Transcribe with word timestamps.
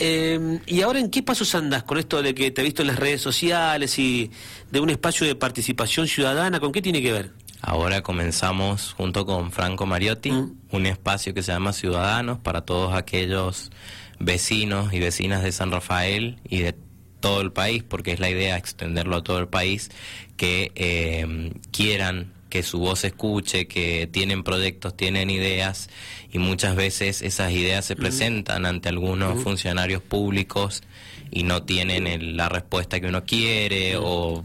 Eh, 0.00 0.58
¿Y 0.66 0.80
ahora 0.82 0.98
en 0.98 1.10
qué 1.10 1.22
pasos 1.22 1.54
andas 1.54 1.82
con 1.82 1.98
esto 1.98 2.22
de 2.22 2.34
que 2.34 2.50
te 2.50 2.62
he 2.62 2.64
visto 2.64 2.82
en 2.82 2.88
las 2.88 2.98
redes 2.98 3.20
sociales 3.20 3.98
y 3.98 4.30
de 4.70 4.80
un 4.80 4.90
espacio 4.90 5.26
de 5.26 5.34
participación 5.34 6.08
ciudadana? 6.08 6.58
¿Con 6.58 6.72
qué 6.72 6.80
tiene 6.82 7.02
que 7.02 7.12
ver? 7.12 7.30
Ahora 7.62 8.02
comenzamos 8.02 8.94
junto 8.94 9.26
con 9.26 9.52
Franco 9.52 9.84
Mariotti 9.84 10.30
Mm. 10.32 10.52
un 10.72 10.86
espacio 10.86 11.34
que 11.34 11.42
se 11.42 11.52
llama 11.52 11.72
Ciudadanos 11.74 12.38
para 12.38 12.62
todos 12.62 12.94
aquellos 12.94 13.70
vecinos 14.18 14.92
y 14.94 14.98
vecinas 15.00 15.42
de 15.42 15.52
San 15.52 15.70
Rafael 15.70 16.38
y 16.48 16.60
de 16.60 16.74
todo 17.20 17.42
el 17.42 17.52
país, 17.52 17.82
porque 17.82 18.12
es 18.12 18.20
la 18.20 18.30
idea 18.30 18.56
extenderlo 18.56 19.16
a 19.16 19.22
todo 19.22 19.38
el 19.38 19.48
país, 19.48 19.90
que 20.38 20.72
eh, 20.74 21.52
quieran 21.70 22.32
que 22.50 22.62
su 22.62 22.78
voz 22.80 22.98
se 23.00 23.06
escuche, 23.06 23.66
que 23.66 24.06
tienen 24.10 24.42
proyectos, 24.42 24.94
tienen 24.96 25.30
ideas 25.30 25.88
y 26.32 26.38
muchas 26.38 26.76
veces 26.76 27.22
esas 27.22 27.52
ideas 27.52 27.84
se 27.86 27.96
presentan 27.96 28.66
ante 28.66 28.88
algunos 28.90 29.42
funcionarios 29.42 30.02
públicos 30.02 30.82
y 31.30 31.44
no 31.44 31.62
tienen 31.62 32.06
el- 32.06 32.36
la 32.36 32.48
respuesta 32.50 33.00
que 33.00 33.06
uno 33.06 33.24
quiere 33.24 33.96
o, 33.96 34.44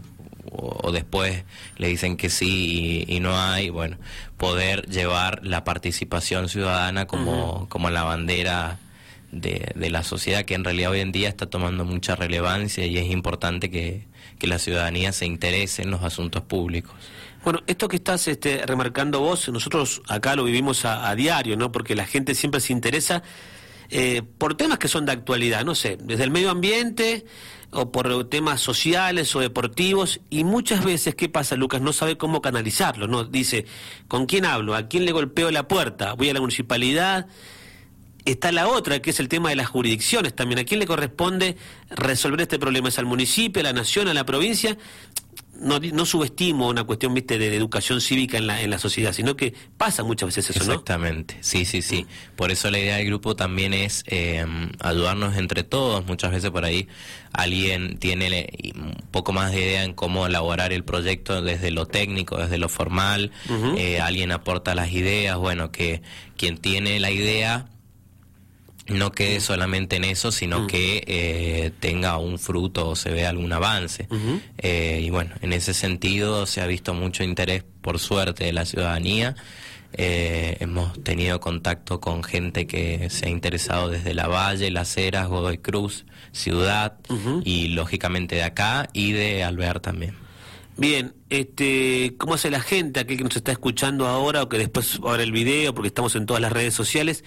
o- 0.50 0.80
o 0.82 0.92
después 0.92 1.42
le 1.76 1.88
dicen 1.88 2.16
que 2.16 2.30
sí 2.30 3.04
y, 3.08 3.16
y 3.16 3.20
no 3.20 3.36
hay, 3.38 3.68
bueno, 3.68 3.98
poder 4.38 4.86
llevar 4.86 5.40
la 5.44 5.64
participación 5.64 6.48
ciudadana 6.48 7.06
como, 7.06 7.66
como 7.68 7.90
la 7.90 8.04
bandera 8.04 8.78
de, 9.32 9.72
de 9.74 9.90
la 9.90 10.02
sociedad 10.04 10.44
que 10.44 10.54
en 10.54 10.62
realidad 10.64 10.92
hoy 10.92 11.00
en 11.00 11.10
día 11.12 11.28
está 11.28 11.46
tomando 11.46 11.84
mucha 11.84 12.14
relevancia 12.14 12.86
y 12.86 12.96
es 12.96 13.10
importante 13.10 13.70
que, 13.70 14.04
que 14.38 14.46
la 14.46 14.58
ciudadanía 14.60 15.10
se 15.12 15.26
interese 15.26 15.82
en 15.82 15.90
los 15.90 16.02
asuntos 16.04 16.42
públicos. 16.42 16.94
Bueno, 17.46 17.62
esto 17.68 17.86
que 17.86 17.94
estás 17.94 18.26
este, 18.26 18.66
remarcando 18.66 19.20
vos, 19.20 19.48
nosotros 19.50 20.02
acá 20.08 20.34
lo 20.34 20.42
vivimos 20.42 20.84
a, 20.84 21.14
diario, 21.14 21.56
¿no? 21.56 21.70
Porque 21.70 21.94
la 21.94 22.04
gente 22.04 22.34
siempre 22.34 22.58
se 22.58 22.72
interesa 22.72 23.22
eh, 23.88 24.22
por 24.36 24.56
temas 24.56 24.80
que 24.80 24.88
son 24.88 25.06
de 25.06 25.12
actualidad, 25.12 25.64
no 25.64 25.76
sé, 25.76 25.96
desde 25.96 26.24
el 26.24 26.32
medio 26.32 26.50
ambiente 26.50 27.24
o 27.70 27.92
por 27.92 28.28
temas 28.28 28.60
sociales 28.60 29.36
o 29.36 29.38
deportivos 29.38 30.18
y 30.28 30.42
muchas 30.42 30.84
veces, 30.84 31.14
¿qué 31.14 31.28
pasa, 31.28 31.54
Lucas? 31.54 31.80
No 31.80 31.92
sabe 31.92 32.18
cómo 32.18 32.42
canalizarlo, 32.42 33.06
¿no? 33.06 33.22
Dice, 33.22 33.64
¿con 34.08 34.26
quién 34.26 34.44
hablo? 34.44 34.74
¿A 34.74 34.88
quién 34.88 35.04
le 35.04 35.12
golpeo 35.12 35.52
la 35.52 35.68
puerta? 35.68 36.14
¿Voy 36.14 36.28
a 36.28 36.34
la 36.34 36.40
municipalidad? 36.40 37.28
Está 38.24 38.50
la 38.50 38.66
otra, 38.66 39.00
que 39.00 39.10
es 39.10 39.20
el 39.20 39.28
tema 39.28 39.50
de 39.50 39.54
las 39.54 39.68
jurisdicciones 39.68 40.34
también. 40.34 40.58
¿A 40.58 40.64
quién 40.64 40.80
le 40.80 40.86
corresponde 40.88 41.56
resolver 41.90 42.40
este 42.40 42.58
problema? 42.58 42.88
¿Es 42.88 42.98
al 42.98 43.06
municipio, 43.06 43.60
a 43.60 43.62
la 43.62 43.72
nación, 43.72 44.08
a 44.08 44.14
la 44.14 44.26
provincia? 44.26 44.76
No, 45.60 45.78
no 45.78 46.06
subestimo 46.06 46.68
una 46.68 46.84
cuestión, 46.84 47.14
viste, 47.14 47.38
de, 47.38 47.50
de 47.50 47.56
educación 47.56 48.00
cívica 48.00 48.38
en 48.38 48.46
la, 48.46 48.60
en 48.60 48.70
la 48.70 48.78
sociedad, 48.78 49.12
sino 49.12 49.36
que 49.36 49.54
pasa 49.76 50.02
muchas 50.02 50.28
veces 50.28 50.50
eso, 50.50 50.64
¿no? 50.64 50.72
Exactamente, 50.72 51.38
sí, 51.40 51.64
sí, 51.64 51.82
sí. 51.82 52.06
Por 52.36 52.50
eso 52.50 52.70
la 52.70 52.78
idea 52.78 52.96
del 52.96 53.06
grupo 53.06 53.36
también 53.36 53.74
es 53.74 54.04
eh, 54.06 54.44
ayudarnos 54.80 55.36
entre 55.36 55.64
todos. 55.64 56.06
Muchas 56.06 56.30
veces 56.30 56.50
por 56.50 56.64
ahí 56.64 56.88
alguien 57.32 57.98
tiene 57.98 58.48
un 58.74 58.96
poco 59.10 59.32
más 59.32 59.52
de 59.52 59.60
idea 59.60 59.84
en 59.84 59.92
cómo 59.92 60.26
elaborar 60.26 60.72
el 60.72 60.84
proyecto 60.84 61.42
desde 61.42 61.70
lo 61.70 61.86
técnico, 61.86 62.36
desde 62.36 62.58
lo 62.58 62.68
formal. 62.68 63.30
Eh, 63.76 64.00
alguien 64.00 64.32
aporta 64.32 64.74
las 64.74 64.92
ideas, 64.92 65.36
bueno, 65.36 65.70
que 65.70 66.02
quien 66.36 66.58
tiene 66.58 67.00
la 67.00 67.10
idea 67.10 67.66
no 68.88 69.12
quede 69.12 69.40
solamente 69.40 69.96
en 69.96 70.04
eso, 70.04 70.30
sino 70.30 70.66
que 70.66 71.02
eh, 71.06 71.72
tenga 71.80 72.18
un 72.18 72.38
fruto 72.38 72.90
o 72.90 72.96
se 72.96 73.10
vea 73.10 73.30
algún 73.30 73.52
avance. 73.52 74.08
Eh, 74.58 75.00
y 75.02 75.10
bueno, 75.10 75.34
en 75.40 75.52
ese 75.52 75.74
sentido 75.74 76.46
se 76.46 76.60
ha 76.60 76.66
visto 76.66 76.94
mucho 76.94 77.24
interés, 77.24 77.64
por 77.80 77.98
suerte, 77.98 78.44
de 78.44 78.52
la 78.52 78.64
ciudadanía. 78.64 79.34
Eh, 79.92 80.58
hemos 80.60 81.02
tenido 81.02 81.40
contacto 81.40 82.00
con 82.00 82.22
gente 82.22 82.66
que 82.66 83.08
se 83.10 83.26
ha 83.26 83.28
interesado 83.28 83.88
desde 83.88 84.14
La 84.14 84.28
Valle, 84.28 84.70
Las 84.70 84.96
Heras, 84.96 85.28
Godoy 85.28 85.58
Cruz, 85.58 86.04
Ciudad 86.32 86.98
y 87.44 87.68
lógicamente 87.68 88.36
de 88.36 88.42
acá 88.42 88.88
y 88.92 89.12
de 89.12 89.42
Alvear 89.42 89.80
también. 89.80 90.14
Bien, 90.76 91.14
este, 91.30 92.14
¿cómo 92.18 92.34
hace 92.34 92.50
la 92.50 92.60
gente, 92.60 93.00
aquel 93.00 93.16
que 93.16 93.24
nos 93.24 93.36
está 93.36 93.50
escuchando 93.50 94.06
ahora 94.06 94.42
o 94.42 94.48
que 94.50 94.58
después 94.58 95.00
va 95.02 95.08
a 95.08 95.12
ver 95.12 95.22
el 95.22 95.32
video, 95.32 95.72
porque 95.72 95.88
estamos 95.88 96.14
en 96.16 96.26
todas 96.26 96.42
las 96.42 96.52
redes 96.52 96.74
sociales? 96.74 97.24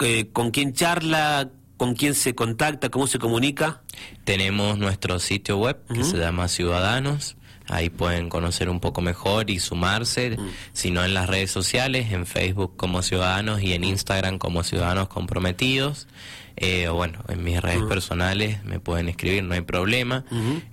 Eh, 0.00 0.28
¿Con 0.32 0.50
quién 0.50 0.72
charla? 0.72 1.50
¿Con 1.76 1.94
quién 1.94 2.14
se 2.14 2.34
contacta? 2.34 2.90
¿Cómo 2.90 3.06
se 3.06 3.18
comunica? 3.18 3.82
Tenemos 4.24 4.78
nuestro 4.78 5.18
sitio 5.18 5.58
web 5.58 5.78
que 5.92 6.04
se 6.04 6.16
llama 6.18 6.48
Ciudadanos. 6.48 7.36
Ahí 7.68 7.88
pueden 7.88 8.28
conocer 8.28 8.68
un 8.68 8.78
poco 8.78 9.00
mejor 9.00 9.50
y 9.50 9.58
sumarse, 9.58 10.36
si 10.74 10.90
no 10.90 11.02
en 11.04 11.14
las 11.14 11.28
redes 11.28 11.50
sociales, 11.50 12.12
en 12.12 12.26
Facebook 12.26 12.76
como 12.76 13.02
Ciudadanos 13.02 13.62
y 13.62 13.72
en 13.72 13.84
Instagram 13.84 14.38
como 14.38 14.62
Ciudadanos 14.62 15.08
Comprometidos. 15.08 16.06
Eh, 16.56 16.88
bueno, 16.88 17.18
en 17.28 17.42
mis 17.42 17.60
redes 17.60 17.82
personales 17.82 18.62
me 18.64 18.78
pueden 18.78 19.08
escribir, 19.08 19.42
no 19.42 19.54
hay 19.54 19.62
problema. 19.62 20.24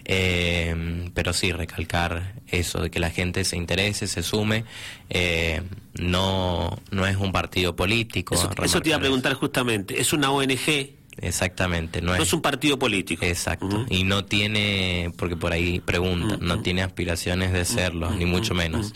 Eh, 0.06 1.09
pero 1.14 1.34
sí, 1.34 1.52
recalcar 1.52 2.36
eso, 2.47 2.81
de 2.81 2.92
que 2.92 3.00
la 3.00 3.09
gente 3.09 3.44
se 3.44 3.58
interese, 3.58 4.08
se 4.08 4.22
sume. 4.22 4.66
Eh, 5.09 5.62
no, 5.94 6.80
no 6.91 7.08
es 7.08 7.18
un 7.18 7.31
partido 7.31 7.75
político. 7.75 8.36
Eso, 8.36 8.50
eso 8.64 8.81
te 8.81 8.90
iba 8.90 8.97
a 8.97 9.02
preguntar 9.02 9.34
justamente. 9.34 10.00
¿Es 10.00 10.14
una 10.14 10.31
ONG? 10.31 11.02
Exactamente, 11.18 12.02
no 12.02 12.16
No 12.16 12.16
es 12.16 12.28
es 12.28 12.34
un 12.34 12.41
partido 12.41 12.80
político. 12.80 13.25
Exacto. 13.25 13.86
Y 13.90 14.03
no 14.03 14.25
tiene, 14.25 15.12
porque 15.18 15.36
por 15.36 15.52
ahí 15.52 15.80
preguntan, 15.80 16.40
no 16.41 16.62
tiene 16.62 16.84
aspiraciones 16.84 17.52
de 17.52 17.66
serlo, 17.66 18.12
ni 18.12 18.25
mucho 18.25 18.53
menos. 18.53 18.94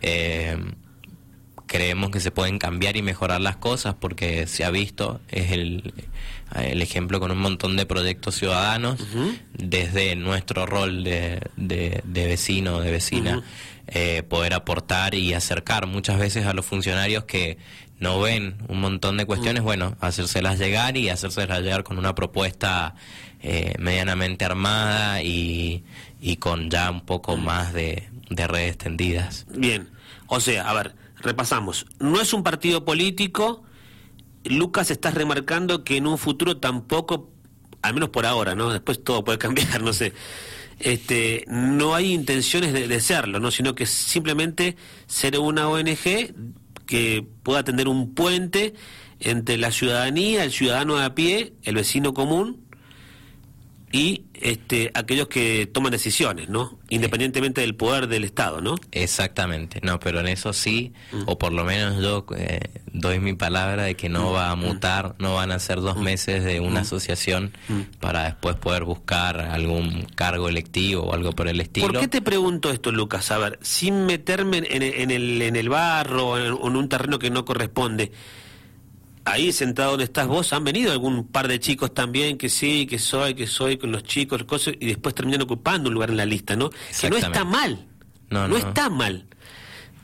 Eh, 0.00 0.56
creemos 1.70 2.10
que 2.10 2.18
se 2.18 2.32
pueden 2.32 2.58
cambiar 2.58 2.96
y 2.96 3.02
mejorar 3.02 3.40
las 3.40 3.54
cosas 3.54 3.94
porque 3.94 4.48
se 4.48 4.64
ha 4.64 4.72
visto, 4.72 5.20
es 5.28 5.52
el, 5.52 5.94
el 6.56 6.82
ejemplo 6.82 7.20
con 7.20 7.30
un 7.30 7.38
montón 7.38 7.76
de 7.76 7.86
proyectos 7.86 8.34
ciudadanos, 8.34 8.98
desde 9.52 10.16
nuestro 10.16 10.66
rol 10.66 11.04
de, 11.04 11.40
de, 11.54 12.00
de 12.02 12.26
vecino, 12.26 12.80
de 12.80 12.90
vecina, 12.90 13.44
eh, 13.86 14.24
poder 14.24 14.54
aportar 14.54 15.14
y 15.14 15.32
acercar 15.32 15.86
muchas 15.86 16.18
veces 16.18 16.46
a 16.46 16.54
los 16.54 16.66
funcionarios 16.66 17.22
que 17.22 17.56
no 18.00 18.20
ven 18.20 18.56
un 18.66 18.80
montón 18.80 19.16
de 19.16 19.24
cuestiones, 19.24 19.62
bueno, 19.62 19.96
hacérselas 20.00 20.58
llegar 20.58 20.96
y 20.96 21.08
hacérselas 21.08 21.60
llegar 21.60 21.84
con 21.84 21.98
una 21.98 22.16
propuesta 22.16 22.96
eh, 23.44 23.74
medianamente 23.78 24.44
armada 24.44 25.22
y, 25.22 25.84
y 26.20 26.34
con 26.38 26.68
ya 26.68 26.90
un 26.90 27.02
poco 27.02 27.36
más 27.36 27.72
de, 27.72 28.08
de 28.28 28.48
redes 28.48 28.76
tendidas. 28.76 29.46
Bien. 29.54 29.88
O 30.26 30.40
sea, 30.40 30.68
a 30.68 30.74
ver, 30.74 30.94
repasamos. 31.22 31.86
No 31.98 32.20
es 32.20 32.32
un 32.32 32.42
partido 32.42 32.84
político. 32.84 33.62
Lucas, 34.44 34.90
estás 34.90 35.14
remarcando 35.14 35.84
que 35.84 35.96
en 35.96 36.06
un 36.06 36.18
futuro 36.18 36.56
tampoco, 36.58 37.30
al 37.82 37.94
menos 37.94 38.10
por 38.10 38.26
ahora, 38.26 38.54
¿no? 38.54 38.70
Después 38.70 39.02
todo 39.02 39.24
puede 39.24 39.38
cambiar, 39.38 39.82
no 39.82 39.92
sé. 39.92 40.12
Este, 40.78 41.44
no 41.46 41.94
hay 41.94 42.12
intenciones 42.12 42.72
de, 42.72 42.88
de 42.88 43.00
serlo, 43.00 43.38
¿no? 43.38 43.50
Sino 43.50 43.74
que 43.74 43.86
simplemente 43.86 44.76
ser 45.06 45.38
una 45.38 45.68
ONG 45.68 46.34
que 46.86 47.26
pueda 47.42 47.62
tender 47.62 47.86
un 47.86 48.14
puente 48.14 48.74
entre 49.20 49.58
la 49.58 49.70
ciudadanía, 49.70 50.44
el 50.44 50.50
ciudadano 50.50 50.96
de 50.96 51.04
a 51.04 51.14
pie, 51.14 51.52
el 51.62 51.74
vecino 51.74 52.14
común 52.14 52.69
y 53.92 54.22
este, 54.34 54.90
aquellos 54.94 55.26
que 55.26 55.66
toman 55.66 55.90
decisiones, 55.90 56.48
¿no? 56.48 56.78
Independientemente 56.88 57.60
del 57.60 57.74
poder 57.74 58.06
del 58.06 58.22
Estado, 58.22 58.60
¿no? 58.60 58.76
Exactamente, 58.92 59.80
no, 59.82 59.98
pero 59.98 60.20
en 60.20 60.28
eso 60.28 60.52
sí, 60.52 60.92
o 61.26 61.38
por 61.38 61.52
lo 61.52 61.64
menos 61.64 62.00
yo 62.00 62.24
eh, 62.36 62.60
doy 62.92 63.18
mi 63.18 63.34
palabra 63.34 63.84
de 63.84 63.96
que 63.96 64.08
no 64.08 64.32
va 64.32 64.50
a 64.50 64.54
mutar, 64.54 65.16
no 65.18 65.34
van 65.34 65.50
a 65.50 65.58
ser 65.58 65.80
dos 65.80 65.96
meses 65.96 66.44
de 66.44 66.60
una 66.60 66.80
asociación 66.80 67.52
para 67.98 68.24
después 68.24 68.54
poder 68.56 68.84
buscar 68.84 69.40
algún 69.40 70.06
cargo 70.14 70.48
electivo 70.48 71.02
o 71.02 71.14
algo 71.14 71.32
por 71.32 71.48
el 71.48 71.60
estilo. 71.60 71.88
¿Por 71.88 71.98
qué 72.00 72.08
te 72.08 72.22
pregunto 72.22 72.70
esto, 72.70 72.92
Lucas? 72.92 73.30
A 73.32 73.38
ver, 73.38 73.58
sin 73.60 74.06
meterme 74.06 74.58
en, 74.58 74.82
en 74.82 75.10
el, 75.10 75.42
en 75.42 75.56
el 75.56 75.68
barro 75.68 76.28
o 76.28 76.38
en, 76.38 76.52
o 76.52 76.68
en 76.68 76.76
un 76.76 76.88
terreno 76.88 77.18
que 77.18 77.30
no 77.30 77.44
corresponde. 77.44 78.12
Ahí 79.32 79.52
sentado 79.52 79.90
donde 79.92 80.04
estás 80.04 80.26
vos, 80.26 80.52
han 80.52 80.64
venido 80.64 80.92
algún 80.92 81.26
par 81.26 81.48
de 81.48 81.58
chicos 81.60 81.92
también 81.94 82.36
que 82.38 82.48
sí, 82.48 82.86
que 82.86 82.98
soy, 82.98 83.34
que 83.34 83.46
soy 83.46 83.76
con 83.78 83.92
los 83.92 84.02
chicos, 84.04 84.44
cosas, 84.44 84.74
y 84.80 84.86
después 84.86 85.14
terminan 85.14 85.42
ocupando 85.42 85.88
un 85.88 85.94
lugar 85.94 86.10
en 86.10 86.16
la 86.16 86.26
lista, 86.26 86.56
¿no? 86.56 86.70
Que 87.00 87.10
no 87.10 87.16
está 87.16 87.44
mal. 87.44 87.86
No, 88.30 88.42
no 88.46 88.48
no. 88.48 88.56
está 88.56 88.88
mal. 88.90 89.26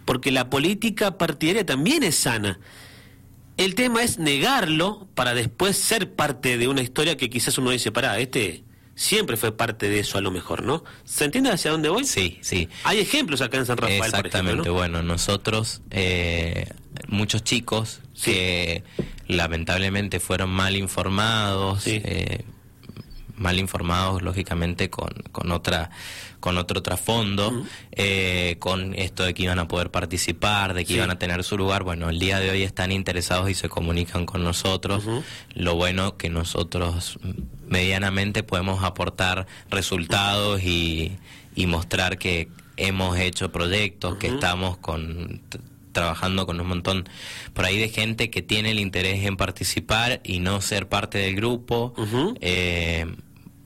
Porque 0.04 0.30
la 0.30 0.48
política 0.50 1.18
partidaria 1.18 1.66
también 1.66 2.02
es 2.02 2.16
sana. 2.16 2.58
El 3.56 3.74
tema 3.74 4.02
es 4.02 4.18
negarlo 4.18 5.08
para 5.14 5.34
después 5.34 5.76
ser 5.76 6.12
parte 6.14 6.58
de 6.58 6.68
una 6.68 6.82
historia 6.82 7.16
que 7.16 7.30
quizás 7.30 7.56
uno 7.58 7.70
dice, 7.70 7.90
pará, 7.90 8.18
este 8.18 8.64
siempre 8.94 9.36
fue 9.36 9.54
parte 9.56 9.88
de 9.90 10.00
eso 10.00 10.16
a 10.18 10.20
lo 10.20 10.30
mejor, 10.30 10.62
¿no? 10.62 10.82
¿Se 11.04 11.24
entiende 11.24 11.50
hacia 11.50 11.70
dónde 11.70 11.88
voy? 11.88 12.04
Sí, 12.04 12.38
sí. 12.42 12.68
Hay 12.84 12.98
ejemplos 12.98 13.40
acá 13.42 13.58
en 13.58 13.66
San 13.66 13.76
Rafael, 13.76 13.98
por 13.98 14.06
Exactamente, 14.08 14.52
ejemplo, 14.52 14.72
¿no? 14.72 14.78
bueno, 14.78 15.02
nosotros, 15.02 15.82
eh, 15.90 16.66
muchos 17.08 17.44
chicos 17.44 18.00
Sí. 18.14 18.32
que 18.32 18.84
lamentablemente 19.28 20.20
fueron 20.20 20.50
mal 20.50 20.76
informados, 20.76 21.82
Sí. 21.82 22.00
eh, 22.04 22.44
mal 23.36 23.58
informados, 23.58 24.22
lógicamente, 24.22 24.88
con, 24.90 25.10
con 25.32 25.52
otra 25.52 25.90
con 26.40 26.58
otro 26.58 26.80
trasfondo, 26.80 27.64
eh, 27.90 28.56
con 28.60 28.94
esto 28.94 29.24
de 29.24 29.34
que 29.34 29.42
iban 29.44 29.58
a 29.58 29.66
poder 29.66 29.90
participar, 29.90 30.74
de 30.74 30.84
que 30.84 30.92
iban 30.94 31.10
a 31.10 31.18
tener 31.18 31.42
su 31.42 31.58
lugar. 31.58 31.82
Bueno, 31.82 32.08
el 32.08 32.20
día 32.20 32.38
de 32.38 32.50
hoy 32.50 32.62
están 32.62 32.92
interesados 32.92 33.50
y 33.50 33.54
se 33.54 33.68
comunican 33.68 34.26
con 34.26 34.44
nosotros. 34.44 35.04
Lo 35.54 35.74
bueno 35.74 36.16
que 36.16 36.28
nosotros 36.30 37.18
medianamente 37.66 38.44
podemos 38.44 38.84
aportar 38.84 39.46
resultados 39.70 40.62
y, 40.62 41.16
y 41.56 41.66
mostrar 41.66 42.16
que 42.16 42.48
hemos 42.76 43.18
hecho 43.18 43.50
proyectos, 43.50 44.16
que 44.18 44.28
estamos 44.28 44.76
con 44.76 45.40
trabajando 45.96 46.44
con 46.44 46.60
un 46.60 46.66
montón 46.68 47.08
por 47.54 47.64
ahí 47.64 47.78
de 47.78 47.88
gente 47.88 48.28
que 48.28 48.42
tiene 48.42 48.70
el 48.72 48.78
interés 48.78 49.24
en 49.24 49.38
participar 49.38 50.20
y 50.24 50.40
no 50.40 50.60
ser 50.60 50.88
parte 50.88 51.16
del 51.16 51.34
grupo. 51.36 51.94
eh, 52.40 53.06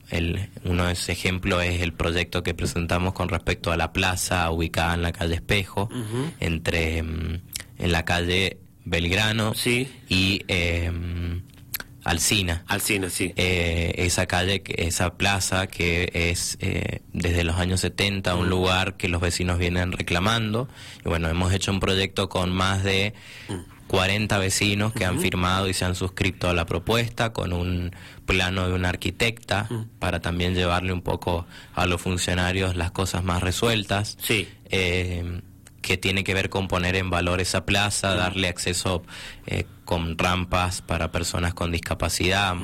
el, 0.09 0.49
uno 0.63 0.85
de 0.85 0.93
esos 0.93 1.09
ejemplos 1.09 1.61
es 1.63 1.81
el 1.81 1.91
proyecto 1.93 2.41
que 2.41 2.53
presentamos 2.53 3.13
con 3.13 3.27
respecto 3.29 3.71
a 3.71 3.77
la 3.77 3.91
plaza 3.91 4.49
ubicada 4.49 4.93
en 4.93 5.01
la 5.01 5.11
calle 5.11 5.35
Espejo, 5.35 5.89
entre 6.39 7.03
mm, 7.03 7.41
en 7.79 7.91
la 7.91 8.03
calle 8.05 8.57
Belgrano 8.85 9.53
y 10.09 10.41
eh, 10.47 10.89
Alcina. 12.03 12.63
Alcina, 12.67 13.09
sí. 13.09 13.33
Eh, 13.35 13.93
esa 13.97 14.25
calle, 14.25 14.63
esa 14.65 15.15
plaza 15.17 15.67
que 15.67 16.09
es 16.13 16.57
eh, 16.61 17.01
desde 17.13 17.43
los 17.43 17.57
años 17.57 17.81
70 17.81 18.35
un 18.35 18.49
lugar 18.49 18.97
que 18.97 19.07
los 19.07 19.21
vecinos 19.21 19.59
vienen 19.59 19.91
reclamando. 19.91 20.67
Y 21.05 21.09
bueno, 21.09 21.29
hemos 21.29 21.53
hecho 21.53 21.71
un 21.71 21.79
proyecto 21.79 22.29
con 22.29 22.51
más 22.51 22.83
de 22.83 23.13
40 23.87 24.37
vecinos 24.37 24.93
que 24.93 25.05
han 25.05 25.19
firmado 25.19 25.67
y 25.67 25.73
se 25.73 25.85
han 25.85 25.95
suscrito 25.95 26.49
a 26.49 26.53
la 26.53 26.65
propuesta 26.65 27.33
con 27.33 27.53
un 27.53 27.91
plano 28.25 28.67
de 28.67 28.73
una 28.73 28.89
arquitecta 28.89 29.67
para 29.99 30.21
también 30.21 30.55
llevarle 30.55 30.93
un 30.93 31.01
poco 31.01 31.45
a 31.75 31.85
los 31.85 32.01
funcionarios 32.01 32.75
las 32.75 32.91
cosas 32.91 33.23
más 33.23 33.43
resueltas. 33.43 34.17
Sí. 34.21 34.47
Eh, 34.69 35.41
que 35.91 35.97
tiene 35.97 36.23
que 36.23 36.33
ver 36.33 36.49
con 36.49 36.69
poner 36.69 36.95
en 36.95 37.09
valor 37.09 37.41
esa 37.41 37.65
plaza, 37.65 38.15
darle 38.15 38.47
acceso 38.47 39.03
eh, 39.45 39.65
con 39.83 40.17
rampas 40.17 40.81
para 40.81 41.11
personas 41.11 41.53
con 41.53 41.69
discapacidad, 41.71 42.55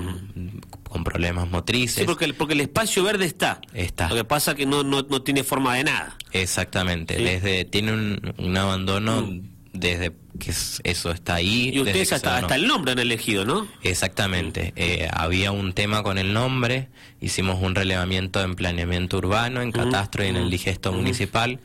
con 0.89 1.03
problemas 1.03 1.49
motrices. 1.49 1.97
Sí, 1.99 2.03
porque 2.05 2.23
el, 2.23 2.35
porque 2.35 2.53
el 2.53 2.61
espacio 2.61 3.03
verde 3.03 3.25
está. 3.25 3.59
Está. 3.73 4.07
Lo 4.07 4.15
que 4.15 4.23
pasa 4.23 4.51
es 4.51 4.57
que 4.57 4.65
no, 4.65 4.83
no, 4.83 5.01
no 5.09 5.21
tiene 5.23 5.43
forma 5.43 5.75
de 5.75 5.83
nada. 5.83 6.15
Exactamente. 6.31 7.17
Desde, 7.17 7.65
tiene 7.65 7.91
un, 7.91 8.33
un 8.37 8.55
abandono 8.57 9.23
Mm. 9.23 9.41
desde 9.73 10.13
que 10.39 10.51
es- 10.51 10.79
eso 10.85 11.11
está 11.11 11.35
ahí. 11.35 11.71
Y 11.73 11.79
ustedes 11.81 12.13
hasta, 12.13 12.37
hasta 12.37 12.55
el 12.55 12.65
nombre 12.65 12.93
han 12.93 12.99
elegido, 12.99 13.43
¿no? 13.43 13.67
Exactamente. 13.83 14.71
Eh, 14.77 15.09
había 15.11 15.51
un 15.51 15.73
tema 15.73 16.01
con 16.03 16.17
el 16.17 16.31
nombre, 16.31 16.87
hicimos 17.19 17.61
un 17.61 17.75
relevamiento 17.75 18.41
en 18.41 18.55
planeamiento 18.55 19.17
urbano, 19.17 19.61
en 19.61 19.73
catastro 19.73 20.23
y 20.23 20.27
en 20.27 20.37
el 20.37 20.49
digesto 20.49 20.93
municipal, 20.93 21.59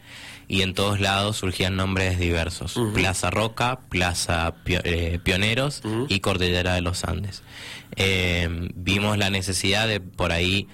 y 0.48 0.62
en 0.62 0.74
todos 0.74 1.00
lados 1.00 1.36
surgían 1.36 1.76
nombres 1.76 2.18
diversos. 2.18 2.78
Plaza 2.94 3.30
Roca, 3.30 3.80
Plaza 3.88 4.54
Pio- 4.64 4.80
eh, 4.84 5.18
Pioneros 5.22 5.82
y 6.08 6.20
Cordillera 6.20 6.74
de 6.74 6.80
los 6.82 7.04
Andes. 7.04 7.42
Eh, 7.96 8.48
vimos 8.74 9.18
la 9.18 9.30
necesidad 9.30 9.86
de 9.88 10.00
por 10.00 10.32
ahí 10.32 10.68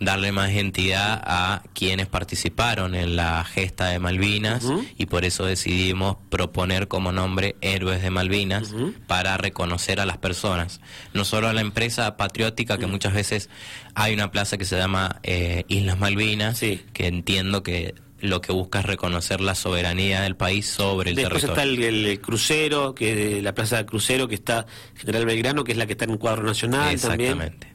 darle 0.00 0.32
más 0.32 0.50
entidad 0.50 1.22
a 1.24 1.62
quienes 1.72 2.08
participaron 2.08 2.94
en 2.96 3.14
la 3.16 3.44
gesta 3.44 3.86
de 3.86 4.00
Malvinas 4.00 4.64
y 4.98 5.06
por 5.06 5.24
eso 5.24 5.46
decidimos 5.46 6.16
proponer 6.30 6.88
como 6.88 7.12
nombre 7.12 7.54
Héroes 7.60 8.02
de 8.02 8.10
Malvinas 8.10 8.74
para 9.06 9.36
reconocer 9.38 10.00
a 10.00 10.04
las 10.04 10.18
personas, 10.18 10.80
no 11.14 11.24
solo 11.24 11.48
a 11.48 11.52
la 11.52 11.60
empresa 11.60 12.16
patriótica 12.16 12.76
que 12.76 12.86
muchas 12.88 13.14
veces 13.14 13.48
hay 13.94 14.12
una 14.12 14.30
plaza 14.32 14.58
que 14.58 14.64
se 14.64 14.76
llama 14.76 15.20
eh, 15.22 15.64
Islas 15.68 15.98
Malvinas, 15.98 16.58
Sí. 16.58 16.82
que 16.92 17.06
entiendo 17.06 17.62
que 17.62 17.94
lo 18.20 18.40
que 18.40 18.52
busca 18.52 18.80
es 18.80 18.86
reconocer 18.86 19.40
la 19.40 19.54
soberanía 19.54 20.22
del 20.22 20.36
país 20.36 20.66
sobre 20.66 21.10
el 21.10 21.16
Después 21.16 21.42
territorio. 21.42 21.72
está 21.74 21.88
el, 21.88 22.06
el 22.06 22.20
crucero, 22.20 22.94
que 22.94 23.42
la 23.42 23.54
plaza 23.54 23.78
de 23.78 23.86
crucero 23.86 24.28
que 24.28 24.34
está 24.34 24.66
General 24.96 25.26
Belgrano, 25.26 25.64
que 25.64 25.72
es 25.72 25.78
la 25.78 25.86
que 25.86 25.92
está 25.92 26.04
en 26.04 26.12
el 26.12 26.18
cuadro 26.18 26.42
nacional 26.42 26.98
también. 27.00 27.32
Exactamente. 27.32 27.74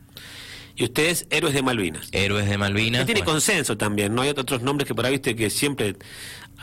Y 0.76 0.86
ustedes, 0.86 1.28
héroes 1.30 1.54
de 1.54 1.62
Malvinas. 1.62 2.08
Héroes 2.14 2.48
de 2.48 2.58
Malvinas. 2.58 3.02
Que 3.02 3.06
tiene 3.08 3.20
bueno. 3.22 3.34
consenso 3.34 3.78
también, 3.78 4.16
¿no? 4.16 4.22
Hay 4.22 4.30
otros 4.30 4.62
nombres 4.62 4.88
que 4.88 4.96
por 4.96 5.06
ahí 5.06 5.12
viste 5.12 5.36
que 5.36 5.50
siempre 5.50 5.98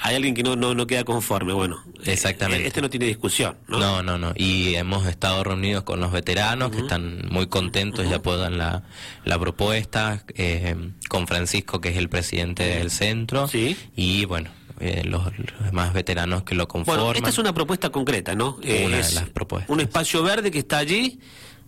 hay 0.02 0.14
alguien 0.16 0.34
que 0.34 0.42
no, 0.42 0.56
no, 0.56 0.74
no 0.74 0.86
queda 0.86 1.04
conforme. 1.04 1.52
Bueno, 1.52 1.82
eh, 2.04 2.12
Exactamente. 2.12 2.66
Este 2.66 2.80
no 2.82 2.90
tiene 2.90 3.06
discusión, 3.06 3.56
¿no? 3.68 3.78
No, 3.78 4.02
no, 4.02 4.18
no. 4.18 4.32
Y 4.36 4.74
hemos 4.74 5.06
estado 5.06 5.42
reunidos 5.44 5.84
con 5.84 6.00
los 6.00 6.12
veteranos 6.12 6.70
que 6.70 6.78
están 6.78 7.26
muy 7.30 7.46
contentos 7.46 8.06
y 8.06 8.12
apoyan 8.12 8.58
la, 8.58 8.82
la 9.24 9.38
propuesta, 9.38 10.24
eh, 10.34 10.74
con 11.08 11.26
Francisco, 11.26 11.80
que 11.80 11.88
es 11.90 11.96
el 11.96 12.08
presidente 12.08 12.64
del 12.64 12.90
centro, 12.90 13.48
Sí. 13.48 13.76
y 13.96 14.24
bueno, 14.26 14.50
eh, 14.80 15.02
los, 15.04 15.24
los 15.38 15.64
demás 15.64 15.92
veteranos 15.94 16.42
que 16.44 16.54
lo 16.54 16.68
conforman. 16.68 17.04
Bueno, 17.04 17.16
esta 17.18 17.30
es 17.30 17.38
una 17.38 17.54
propuesta 17.54 17.90
concreta, 17.90 18.34
¿no? 18.34 18.58
Eh, 18.62 18.84
Una 18.86 18.96
de 18.96 19.02
es 19.02 19.14
las 19.14 19.28
propuestas. 19.30 19.70
Un 19.70 19.80
espacio 19.80 20.22
verde 20.22 20.50
que 20.50 20.58
está 20.58 20.78
allí, 20.78 21.18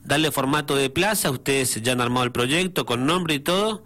darle 0.04 0.30
formato 0.30 0.76
de 0.76 0.90
plaza, 0.90 1.30
ustedes 1.30 1.82
ya 1.82 1.92
han 1.92 2.00
armado 2.02 2.24
el 2.24 2.32
proyecto 2.32 2.84
con 2.84 3.06
nombre 3.06 3.34
y 3.34 3.40
todo. 3.40 3.84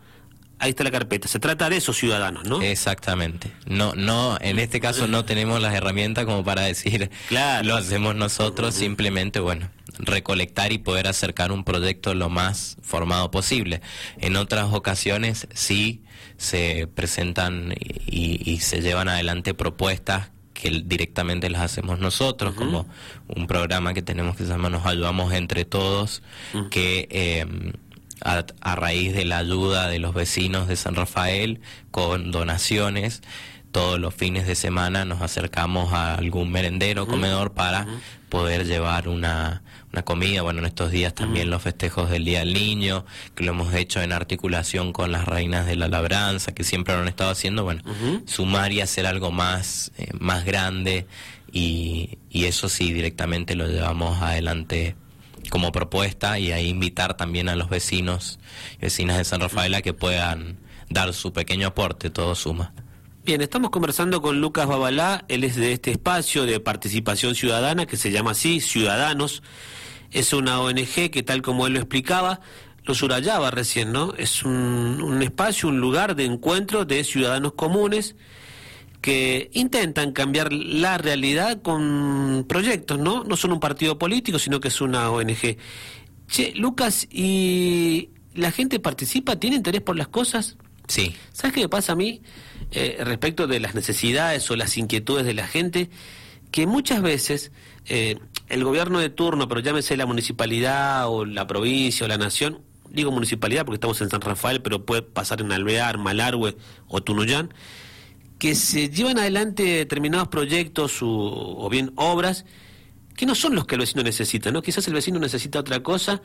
Ahí 0.62 0.70
está 0.70 0.84
la 0.84 0.92
carpeta. 0.92 1.26
Se 1.26 1.40
trata 1.40 1.68
de 1.68 1.76
esos 1.78 1.96
ciudadanos, 1.96 2.44
¿no? 2.44 2.62
Exactamente. 2.62 3.50
No, 3.66 3.94
no, 3.96 4.38
en 4.40 4.60
este 4.60 4.78
caso 4.78 5.08
no 5.08 5.24
tenemos 5.24 5.60
las 5.60 5.74
herramientas 5.74 6.24
como 6.24 6.44
para 6.44 6.62
decir 6.62 7.10
Claro. 7.28 7.66
lo 7.66 7.74
hacemos 7.76 8.14
nosotros, 8.14 8.72
simplemente, 8.72 9.40
bueno, 9.40 9.70
recolectar 9.98 10.70
y 10.72 10.78
poder 10.78 11.08
acercar 11.08 11.50
un 11.50 11.64
proyecto 11.64 12.14
lo 12.14 12.30
más 12.30 12.76
formado 12.80 13.32
posible. 13.32 13.80
En 14.18 14.36
otras 14.36 14.72
ocasiones 14.72 15.48
sí 15.52 16.04
se 16.36 16.86
presentan 16.86 17.74
y, 18.06 18.48
y 18.48 18.60
se 18.60 18.82
llevan 18.82 19.08
adelante 19.08 19.54
propuestas 19.54 20.30
que 20.54 20.82
directamente 20.84 21.50
las 21.50 21.62
hacemos 21.62 21.98
nosotros, 21.98 22.54
como 22.54 22.86
un 23.26 23.48
programa 23.48 23.94
que 23.94 24.02
tenemos 24.02 24.36
que 24.36 24.44
se 24.44 24.50
llama 24.50 24.70
Nos 24.70 24.86
Ayudamos 24.86 25.32
Entre 25.32 25.64
Todos, 25.64 26.22
que... 26.70 27.08
eh, 27.10 27.72
a, 28.24 28.44
a 28.60 28.76
raíz 28.76 29.14
de 29.14 29.24
la 29.24 29.38
ayuda 29.38 29.88
de 29.88 29.98
los 29.98 30.14
vecinos 30.14 30.68
de 30.68 30.76
San 30.76 30.94
Rafael 30.94 31.60
con 31.90 32.30
donaciones. 32.30 33.22
Todos 33.72 33.98
los 33.98 34.14
fines 34.14 34.46
de 34.46 34.54
semana 34.54 35.06
nos 35.06 35.22
acercamos 35.22 35.94
a 35.94 36.14
algún 36.14 36.52
merendero, 36.52 37.06
comedor 37.06 37.52
para 37.52 37.86
poder 38.28 38.66
llevar 38.66 39.08
una, 39.08 39.62
una 39.92 40.02
comida. 40.02 40.42
Bueno, 40.42 40.58
en 40.58 40.66
estos 40.66 40.90
días 40.90 41.14
también 41.14 41.48
los 41.48 41.62
festejos 41.62 42.10
del 42.10 42.26
Día 42.26 42.40
del 42.40 42.52
Niño, 42.52 43.06
que 43.34 43.44
lo 43.44 43.52
hemos 43.52 43.72
hecho 43.74 44.02
en 44.02 44.12
articulación 44.12 44.92
con 44.92 45.10
las 45.10 45.24
reinas 45.24 45.66
de 45.66 45.76
la 45.76 45.88
labranza, 45.88 46.52
que 46.52 46.64
siempre 46.64 46.94
lo 46.94 47.00
han 47.00 47.08
estado 47.08 47.30
haciendo. 47.30 47.64
Bueno, 47.64 47.82
sumar 48.26 48.72
y 48.72 48.82
hacer 48.82 49.06
algo 49.06 49.30
más, 49.30 49.90
eh, 49.96 50.08
más 50.18 50.44
grande 50.44 51.06
y, 51.50 52.18
y 52.28 52.44
eso 52.44 52.68
sí, 52.68 52.92
directamente 52.92 53.54
lo 53.54 53.66
llevamos 53.68 54.20
adelante 54.20 54.96
como 55.50 55.72
propuesta 55.72 56.38
y 56.38 56.52
ahí 56.52 56.68
invitar 56.68 57.16
también 57.16 57.48
a 57.48 57.56
los 57.56 57.68
vecinos 57.68 58.38
y 58.78 58.82
vecinas 58.82 59.18
de 59.18 59.24
San 59.24 59.40
Rafael 59.40 59.74
a 59.74 59.82
que 59.82 59.92
puedan 59.92 60.58
dar 60.88 61.12
su 61.14 61.32
pequeño 61.32 61.68
aporte, 61.68 62.10
todo 62.10 62.34
suma. 62.34 62.72
Bien, 63.24 63.40
estamos 63.40 63.70
conversando 63.70 64.20
con 64.20 64.40
Lucas 64.40 64.66
Babalá, 64.66 65.24
él 65.28 65.44
es 65.44 65.54
de 65.54 65.72
este 65.72 65.92
espacio 65.92 66.44
de 66.44 66.58
participación 66.58 67.34
ciudadana 67.34 67.86
que 67.86 67.96
se 67.96 68.10
llama 68.10 68.32
así, 68.32 68.60
Ciudadanos. 68.60 69.42
Es 70.10 70.32
una 70.32 70.60
ONG 70.60 71.10
que 71.10 71.22
tal 71.22 71.40
como 71.40 71.66
él 71.66 71.74
lo 71.74 71.78
explicaba, 71.78 72.40
lo 72.84 72.94
subrayaba 72.94 73.50
recién, 73.52 73.92
¿no? 73.92 74.12
Es 74.18 74.42
un, 74.42 75.00
un 75.00 75.22
espacio, 75.22 75.68
un 75.68 75.80
lugar 75.80 76.16
de 76.16 76.24
encuentro 76.24 76.84
de 76.84 77.04
ciudadanos 77.04 77.52
comunes 77.52 78.16
que 79.02 79.50
intentan 79.52 80.12
cambiar 80.12 80.52
la 80.52 80.96
realidad 80.96 81.60
con 81.60 82.46
proyectos, 82.48 82.98
¿no? 82.98 83.24
No 83.24 83.36
son 83.36 83.52
un 83.52 83.60
partido 83.60 83.98
político, 83.98 84.38
sino 84.38 84.60
que 84.60 84.68
es 84.68 84.80
una 84.80 85.10
ONG. 85.10 85.58
Che, 86.28 86.52
Lucas, 86.54 87.08
¿y 87.10 88.10
la 88.32 88.52
gente 88.52 88.78
participa? 88.78 89.36
¿Tiene 89.36 89.56
interés 89.56 89.82
por 89.82 89.96
las 89.96 90.08
cosas? 90.08 90.56
Sí, 90.86 91.14
¿Sabes 91.32 91.52
qué 91.54 91.60
me 91.60 91.68
pasa 91.68 91.92
a 91.92 91.96
mí 91.96 92.22
eh, 92.70 92.98
respecto 93.00 93.46
de 93.46 93.60
las 93.60 93.74
necesidades 93.74 94.50
o 94.50 94.56
las 94.56 94.78
inquietudes 94.78 95.26
de 95.26 95.34
la 95.34 95.46
gente? 95.46 95.90
Que 96.50 96.66
muchas 96.66 97.02
veces 97.02 97.50
eh, 97.86 98.18
el 98.48 98.62
gobierno 98.62 99.00
de 99.00 99.10
turno, 99.10 99.48
pero 99.48 99.60
llámese 99.60 99.96
la 99.96 100.06
municipalidad 100.06 101.08
o 101.08 101.24
la 101.24 101.46
provincia 101.46 102.04
o 102.04 102.08
la 102.08 102.18
nación, 102.18 102.60
digo 102.88 103.10
municipalidad 103.10 103.64
porque 103.64 103.76
estamos 103.76 104.00
en 104.00 104.10
San 104.10 104.20
Rafael, 104.20 104.62
pero 104.62 104.84
puede 104.84 105.02
pasar 105.02 105.40
en 105.40 105.50
Alvear, 105.50 105.98
Malargüe 105.98 106.56
o 106.88 107.02
Tunuyán, 107.02 107.52
que 108.42 108.56
se 108.56 108.90
llevan 108.90 109.20
adelante 109.20 109.62
determinados 109.62 110.26
proyectos 110.26 111.00
o, 111.00 111.06
o 111.06 111.70
bien 111.70 111.92
obras 111.94 112.44
que 113.16 113.24
no 113.24 113.36
son 113.36 113.54
los 113.54 113.66
que 113.66 113.76
el 113.76 113.82
vecino 113.82 114.02
necesita, 114.02 114.50
¿no? 114.50 114.62
Quizás 114.62 114.88
el 114.88 114.94
vecino 114.94 115.20
necesita 115.20 115.60
otra 115.60 115.80
cosa 115.84 116.22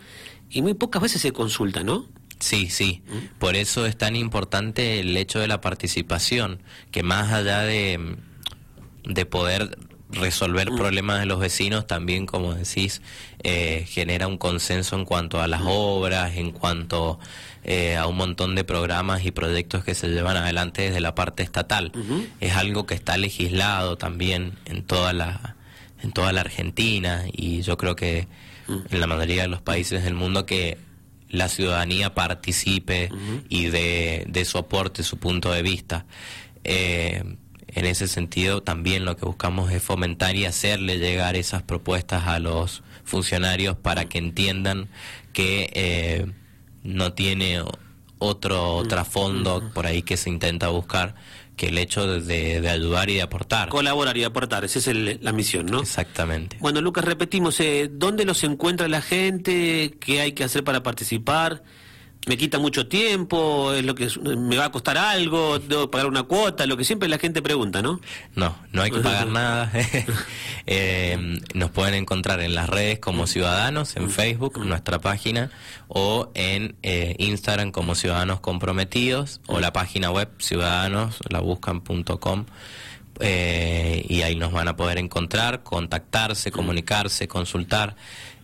y 0.49 0.63
muy 0.63 0.73
pocas 0.73 0.99
veces 0.99 1.21
se 1.21 1.31
consulta, 1.31 1.83
¿no? 1.83 2.07
sí, 2.39 2.71
sí. 2.71 3.03
Por 3.37 3.55
eso 3.55 3.85
es 3.85 3.99
tan 3.99 4.15
importante 4.15 4.99
el 4.99 5.15
hecho 5.15 5.37
de 5.37 5.47
la 5.47 5.61
participación, 5.61 6.63
que 6.89 7.03
más 7.03 7.31
allá 7.31 7.61
de, 7.61 8.17
de 9.03 9.25
poder 9.27 9.77
resolver 10.09 10.69
problemas 10.69 11.19
de 11.19 11.25
los 11.25 11.39
vecinos 11.39 11.85
también, 11.85 12.25
como 12.25 12.53
decís, 12.53 13.01
eh, 13.43 13.85
genera 13.87 14.27
un 14.27 14.37
consenso 14.37 14.95
en 14.95 15.05
cuanto 15.05 15.41
a 15.41 15.47
las 15.47 15.61
obras, 15.65 16.37
en 16.37 16.51
cuanto 16.51 17.19
eh, 17.63 17.97
a 17.97 18.07
un 18.07 18.15
montón 18.15 18.55
de 18.55 18.63
programas 18.63 19.25
y 19.25 19.31
proyectos 19.31 19.83
que 19.83 19.95
se 19.95 20.07
llevan 20.07 20.37
adelante 20.37 20.83
desde 20.83 21.01
la 21.01 21.15
parte 21.15 21.43
estatal. 21.43 21.91
Es 22.39 22.55
algo 22.55 22.85
que 22.85 22.95
está 22.95 23.17
legislado 23.17 23.97
también 23.97 24.53
en 24.65 24.83
toda 24.83 25.13
la 25.13 25.55
en 26.03 26.11
toda 26.11 26.31
la 26.31 26.41
Argentina 26.41 27.25
y 27.31 27.63
yo 27.63 27.75
creo 27.75 27.95
que 27.95 28.27
en 28.67 28.99
la 28.99 29.07
mayoría 29.07 29.41
de 29.41 29.47
los 29.47 29.61
países 29.61 30.03
del 30.03 30.13
mundo 30.13 30.45
que 30.45 30.77
la 31.29 31.49
ciudadanía 31.49 32.13
participe 32.13 33.09
y 33.49 33.65
de, 33.65 34.25
de 34.27 34.45
su 34.45 34.57
aporte, 34.57 35.03
su 35.03 35.17
punto 35.17 35.51
de 35.51 35.61
vista. 35.61 36.05
Eh, 36.63 37.23
en 37.67 37.85
ese 37.85 38.07
sentido, 38.07 38.63
también 38.63 39.05
lo 39.05 39.17
que 39.17 39.25
buscamos 39.25 39.71
es 39.71 39.83
fomentar 39.83 40.35
y 40.35 40.45
hacerle 40.45 40.97
llegar 40.97 41.35
esas 41.35 41.63
propuestas 41.63 42.27
a 42.27 42.39
los 42.39 42.83
funcionarios 43.03 43.77
para 43.77 44.05
que 44.05 44.17
entiendan 44.17 44.89
que 45.33 45.69
eh, 45.73 46.25
no 46.83 47.13
tiene 47.13 47.61
otro 48.19 48.83
trasfondo 48.87 49.71
por 49.73 49.85
ahí 49.85 50.01
que 50.01 50.17
se 50.17 50.29
intenta 50.29 50.69
buscar 50.69 51.15
que 51.55 51.67
el 51.67 51.77
hecho 51.79 52.21
de, 52.21 52.69
ayudar 52.69 53.09
y 53.09 53.15
de 53.15 53.23
aportar. 53.23 53.69
Colaborar 53.69 54.15
y 54.15 54.23
aportar, 54.23 54.63
esa 54.63 54.79
es 54.79 55.21
la 55.21 55.31
misión, 55.31 55.65
¿no? 55.65 55.81
Exactamente. 55.81 56.57
Bueno, 56.59 56.81
Lucas, 56.81 57.03
repetimos, 57.03 57.59
eh, 57.59 57.89
¿dónde 57.91 58.25
los 58.25 58.43
encuentra 58.43 58.87
la 58.87 59.01
gente? 59.01 59.97
¿Qué 59.99 60.21
hay 60.21 60.33
que 60.33 60.43
hacer 60.43 60.63
para 60.63 60.83
participar? 60.83 61.63
Me 62.27 62.37
quita 62.37 62.59
mucho 62.59 62.87
tiempo, 62.87 63.73
es 63.73 63.85
lo 63.85 63.95
que 63.95 64.09
me 64.37 64.57
va 64.57 64.65
a 64.65 64.71
costar 64.71 64.97
algo, 64.97 65.59
debo 65.59 65.89
pagar 65.89 66.07
una 66.07 66.23
cuota, 66.23 66.65
lo 66.65 66.75
que 66.75 66.83
siempre 66.83 67.07
la 67.07 67.17
gente 67.17 67.41
pregunta, 67.41 67.81
¿no? 67.81 68.01
No, 68.35 68.55
no 68.73 68.81
hay 68.81 68.91
que 68.91 68.99
pagar 69.01 69.27
nada. 69.27 69.71
Eh, 70.69 71.39
nos 71.53 71.71
pueden 71.71 71.93
encontrar 71.93 72.41
en 72.41 72.53
las 72.53 72.67
redes 72.67 72.99
como 72.99 73.25
Ciudadanos, 73.25 73.95
en 73.95 74.11
Facebook, 74.11 74.59
nuestra 74.65 74.99
página, 74.99 75.49
o 75.87 76.29
en 76.33 76.75
eh, 76.83 77.15
Instagram 77.19 77.71
como 77.71 77.95
Ciudadanos 77.95 78.41
Comprometidos, 78.41 79.39
o 79.47 79.61
la 79.61 79.71
página 79.71 80.11
web 80.11 80.29
ciudadanos, 80.39 81.19
la 81.29 81.39
buscan.com. 81.39 82.45
Eh, 83.21 84.05
y 84.09 84.23
ahí 84.23 84.35
nos 84.35 84.51
van 84.51 84.67
a 84.67 84.75
poder 84.75 84.97
encontrar, 84.97 85.63
contactarse, 85.63 86.51
comunicarse, 86.51 87.29
consultar. 87.29 87.95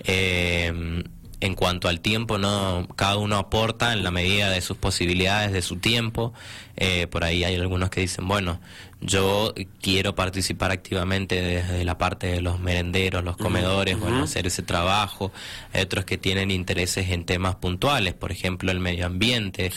Eh, 0.06 1.04
en 1.44 1.56
cuanto 1.56 1.90
al 1.90 2.00
tiempo, 2.00 2.38
no 2.38 2.88
cada 2.96 3.18
uno 3.18 3.38
aporta 3.38 3.92
en 3.92 4.02
la 4.02 4.12
medida 4.12 4.50
de 4.50 4.62
sus 4.62 4.78
posibilidades, 4.78 5.52
de 5.52 5.62
su 5.62 5.76
tiempo. 5.76 6.32
Eh, 6.76 7.08
por 7.08 7.24
ahí 7.24 7.44
hay 7.44 7.56
algunos 7.56 7.90
que 7.90 8.02
dicen, 8.02 8.28
bueno, 8.28 8.60
yo 9.06 9.54
quiero 9.82 10.16
participar 10.16 10.72
activamente 10.72 11.42
desde 11.42 11.84
la 11.84 11.98
parte 11.98 12.28
de 12.28 12.42
los 12.42 12.60
merenderos, 12.60 13.24
los 13.24 13.36
comedores, 13.36 14.00
bueno, 14.00 14.24
hacer 14.24 14.48
ese 14.48 14.64
trabajo. 14.64 15.32
Hay 15.74 15.82
otros 15.82 16.06
que 16.06 16.18
tienen 16.18 16.52
intereses 16.52 17.10
en 17.10 17.26
temas 17.26 17.56
puntuales, 17.56 18.14
por 18.14 18.32
ejemplo, 18.32 18.72
el 18.72 18.80
medio 18.80 19.06
ambiente. 19.06 19.72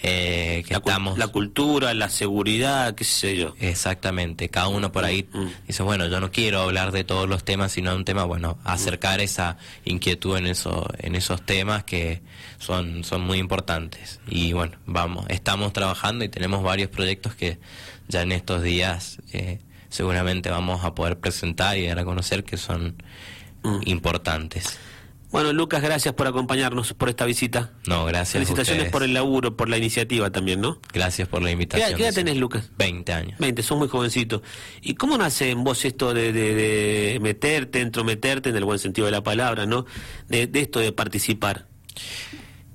Eh, 0.00 0.62
que 0.64 0.72
la, 0.72 0.78
estamos... 0.78 1.18
la 1.18 1.26
cultura, 1.26 1.92
la 1.92 2.08
seguridad, 2.08 2.94
qué 2.94 3.02
sé 3.02 3.36
yo. 3.36 3.54
Exactamente. 3.58 4.48
Cada 4.48 4.68
uno 4.68 4.92
por 4.92 5.04
ahí 5.04 5.28
dice, 5.66 5.82
bueno, 5.82 6.06
yo 6.06 6.20
no 6.20 6.30
quiero 6.30 6.60
hablar 6.60 6.92
de 6.92 7.02
todos 7.02 7.28
los 7.28 7.44
temas, 7.44 7.72
sino 7.72 7.94
un 7.94 8.04
tema, 8.04 8.24
bueno, 8.24 8.58
acercar 8.62 9.20
esa 9.20 9.58
inquietud 9.84 10.36
en, 10.36 10.46
eso, 10.46 10.88
en 10.98 11.16
esos 11.16 11.44
temas 11.44 11.82
que 11.82 12.22
son, 12.58 13.02
son 13.02 13.22
muy 13.22 13.38
importantes. 13.38 14.20
Y 14.28 14.52
bueno, 14.52 14.76
vamos, 14.86 15.26
estamos 15.28 15.72
trabajando 15.72 16.24
y 16.24 16.28
tenemos 16.38 16.62
varios 16.62 16.88
proyectos 16.88 17.34
que 17.34 17.58
ya 18.06 18.22
en 18.22 18.30
estos 18.30 18.62
días 18.62 19.18
eh, 19.32 19.58
seguramente 19.88 20.50
vamos 20.50 20.84
a 20.84 20.94
poder 20.94 21.18
presentar 21.18 21.76
y 21.76 21.88
dar 21.88 21.98
a 21.98 22.04
conocer 22.04 22.44
que 22.44 22.56
son 22.56 23.02
mm. 23.64 23.80
importantes. 23.86 24.78
Bueno, 25.32 25.52
Lucas, 25.52 25.82
gracias 25.82 26.14
por 26.14 26.28
acompañarnos 26.28 26.94
por 26.94 27.08
esta 27.08 27.24
visita. 27.24 27.72
No, 27.86 28.04
gracias. 28.04 28.34
Felicitaciones 28.34 28.88
por 28.90 29.02
el 29.02 29.12
laburo, 29.12 29.56
por 29.56 29.68
la 29.68 29.76
iniciativa 29.76 30.30
también, 30.30 30.60
¿no? 30.60 30.80
Gracias 30.92 31.26
por 31.26 31.42
la 31.42 31.50
invitación. 31.50 31.96
¿Qué, 31.96 32.04
edad 32.04 32.14
tenés, 32.14 32.36
Lucas? 32.36 32.70
20 32.78 33.12
años. 33.12 33.38
20, 33.40 33.62
son 33.64 33.78
muy 33.78 33.88
jovencitos. 33.88 34.42
¿Y 34.80 34.94
cómo 34.94 35.18
nace 35.18 35.50
en 35.50 35.64
vos 35.64 35.84
esto 35.84 36.14
de, 36.14 36.32
de, 36.32 37.18
meterte, 37.20 37.80
entrometerte, 37.80 38.50
en 38.50 38.56
el 38.56 38.64
buen 38.64 38.78
sentido 38.78 39.06
de 39.06 39.12
la 39.12 39.22
palabra, 39.24 39.66
¿no? 39.66 39.86
De, 40.28 40.48
esto 40.54 40.78
de 40.78 40.92
participar. 40.92 41.66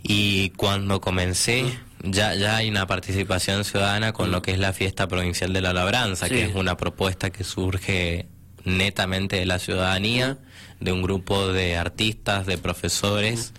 Y 0.03 0.49
cuando 0.51 0.99
comencé, 0.99 1.79
ya, 2.03 2.35
ya 2.35 2.57
hay 2.57 2.69
una 2.69 2.85
participación 2.85 3.63
ciudadana 3.63 4.11
con 4.11 4.29
lo 4.31 4.41
que 4.41 4.51
es 4.51 4.59
la 4.59 4.73
fiesta 4.73 5.07
provincial 5.07 5.53
de 5.53 5.61
la 5.61 5.73
labranza, 5.73 6.27
que 6.27 6.43
es 6.43 6.53
una 6.53 6.75
propuesta 6.75 7.29
que 7.29 7.43
surge 7.43 8.27
netamente 8.65 9.37
de 9.37 9.45
la 9.45 9.57
ciudadanía, 9.57 10.37
de 10.79 10.91
un 10.91 11.01
grupo 11.01 11.47
de 11.47 11.77
artistas, 11.77 12.45
de 12.45 12.57
profesores, 12.57 13.53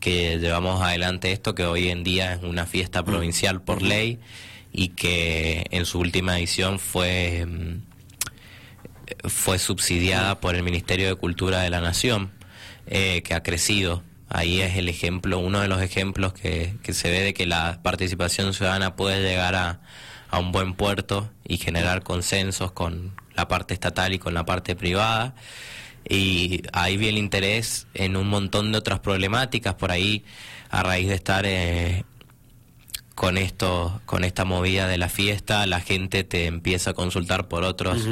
que 0.00 0.38
llevamos 0.38 0.82
adelante 0.82 1.30
esto, 1.30 1.54
que 1.54 1.64
hoy 1.66 1.88
en 1.88 2.02
día 2.02 2.32
es 2.32 2.42
una 2.42 2.64
fiesta 2.66 3.04
provincial 3.04 3.60
por 3.60 3.82
ley 3.82 4.18
y 4.72 4.88
que 4.88 5.66
en 5.70 5.84
su 5.84 5.98
última 5.98 6.38
edición 6.38 6.78
fue, 6.78 7.44
mm, 7.46 9.28
fue 9.28 9.58
subsidiada 9.58 10.40
por 10.40 10.54
el 10.54 10.62
Ministerio 10.62 11.08
de 11.08 11.14
Cultura 11.16 11.60
de 11.60 11.68
la 11.68 11.82
Nación, 11.82 12.30
eh, 12.86 13.22
que 13.22 13.34
ha 13.34 13.42
crecido 13.42 14.02
Ahí 14.32 14.60
es 14.60 14.76
el 14.76 14.88
ejemplo, 14.88 15.40
uno 15.40 15.60
de 15.60 15.66
los 15.66 15.82
ejemplos 15.82 16.32
que, 16.32 16.78
se 16.92 17.10
ve 17.10 17.20
de 17.20 17.34
que 17.34 17.46
la 17.46 17.80
participación 17.82 18.54
ciudadana 18.54 18.94
puede 18.94 19.20
llegar 19.20 19.56
a, 19.56 19.80
un 20.32 20.52
buen 20.52 20.74
puerto 20.74 21.28
y 21.44 21.56
generar 21.56 22.04
consensos 22.04 22.70
con 22.70 23.12
la 23.34 23.48
parte 23.48 23.74
estatal 23.74 24.12
y 24.12 24.20
con 24.20 24.32
la 24.32 24.46
parte 24.46 24.76
privada. 24.76 25.34
Y 26.08 26.62
ahí 26.72 26.96
vi 26.96 27.08
el 27.08 27.18
interés 27.18 27.88
en 27.94 28.16
un 28.16 28.28
montón 28.28 28.70
de 28.70 28.78
otras 28.78 29.00
problemáticas 29.00 29.74
por 29.74 29.90
ahí 29.90 30.24
a 30.70 30.84
raíz 30.84 31.08
de 31.08 31.16
estar 31.16 31.44
eh, 31.46 32.04
con 33.16 33.36
esto, 33.36 34.00
con 34.06 34.22
esta 34.22 34.44
movida 34.44 34.86
de 34.86 34.96
la 34.96 35.08
fiesta, 35.08 35.66
la 35.66 35.80
gente 35.80 36.22
te 36.22 36.46
empieza 36.46 36.90
a 36.90 36.94
consultar 36.94 37.48
por 37.48 37.64
otros 37.64 38.06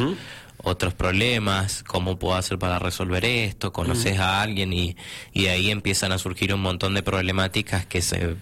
otros 0.69 0.95
problemas, 0.95 1.83
cómo 1.83 2.19
puedo 2.19 2.37
hacer 2.37 2.59
para 2.59 2.79
resolver 2.79 3.25
esto, 3.25 3.73
conoces 3.73 4.19
a 4.19 4.43
alguien 4.43 4.73
y, 4.73 4.97
y 5.33 5.45
de 5.45 5.51
ahí 5.51 5.71
empiezan 5.71 6.13
a 6.13 6.19
surgir 6.19 6.55
un 6.55 6.61
montón 6.61 6.95
de 6.95 7.03
problemáticas 7.03 7.87
que 7.87 8.03
se, 8.03 8.37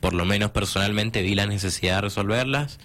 por 0.00 0.14
lo 0.14 0.24
menos 0.24 0.50
personalmente 0.50 1.22
vi 1.22 1.34
la 1.34 1.46
necesidad 1.46 1.96
de 1.96 2.00
resolverlas. 2.02 2.78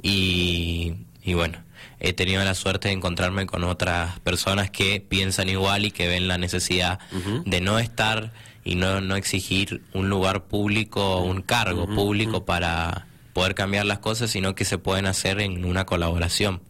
Y, 0.00 0.94
y 1.22 1.34
bueno, 1.34 1.58
he 2.00 2.12
tenido 2.12 2.44
la 2.44 2.54
suerte 2.54 2.88
de 2.88 2.94
encontrarme 2.94 3.46
con 3.46 3.64
otras 3.64 4.18
personas 4.20 4.70
que 4.70 5.00
piensan 5.00 5.48
igual 5.48 5.84
y 5.84 5.90
que 5.90 6.08
ven 6.08 6.28
la 6.28 6.38
necesidad 6.38 6.98
de 7.44 7.60
no 7.60 7.78
estar 7.78 8.32
y 8.64 8.74
no, 8.76 9.00
no 9.00 9.16
exigir 9.16 9.82
un 9.92 10.08
lugar 10.08 10.44
público, 10.44 11.18
un 11.18 11.42
cargo 11.42 11.86
público 11.86 12.44
para 12.44 13.06
poder 13.32 13.54
cambiar 13.54 13.86
las 13.86 13.98
cosas, 13.98 14.30
sino 14.30 14.54
que 14.54 14.64
se 14.64 14.78
pueden 14.78 15.06
hacer 15.06 15.40
en 15.40 15.64
una 15.64 15.86
colaboración. 15.86 16.62